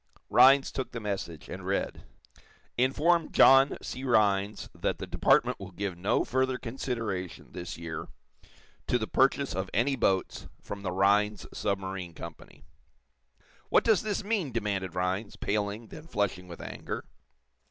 [0.31, 2.05] Rhinds took the message, and read:
[2.75, 4.03] _"Inform John C.
[4.03, 8.07] Rhinds that the Department will give no further consideration, this year,
[8.87, 12.63] to the purchase of any boats from the Rhinds Submarine Company."_
[13.69, 17.05] "What does this mean!" demanded Rhinds, paling, then flushing with anger.